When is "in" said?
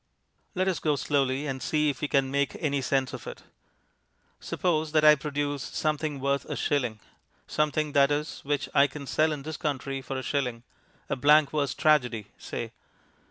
9.31-9.43